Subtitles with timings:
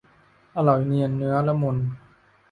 [0.55, 1.77] อร่อยเนียนเนื้อละมุน